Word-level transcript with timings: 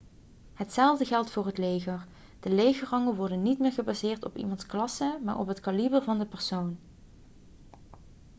hetzelfde 0.53 1.05
geldt 1.05 1.31
voor 1.31 1.45
het 1.45 1.57
leger 1.57 2.05
de 2.39 2.49
legerrangen 2.49 3.15
worden 3.15 3.41
niet 3.41 3.59
meer 3.59 3.71
gebaseerd 3.71 4.25
op 4.25 4.37
iemands 4.37 4.65
klasse 4.65 5.19
maar 5.23 5.39
op 5.39 5.47
het 5.47 5.59
kaliber 5.59 6.03
van 6.03 6.19
de 6.19 6.25
persoon 6.25 6.77